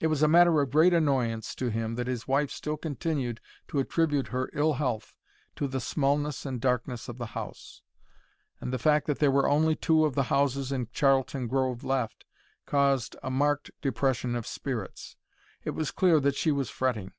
[0.00, 3.78] It was a matter of great annoyance to him that his wife still continued to
[3.78, 5.16] attribute her ill health
[5.54, 7.80] to the smallness and darkness of the house;
[8.60, 12.26] and the fact that there were only two of the houses in Charlton Grove left
[12.66, 15.16] caused a marked depression of spirits.
[15.64, 17.12] It was clear that she was fretting.